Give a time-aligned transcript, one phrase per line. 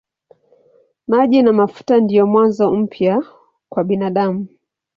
[1.07, 3.23] Maji na mafuta ndiyo mwanzo mpya
[3.69, 4.47] kwa binadamu.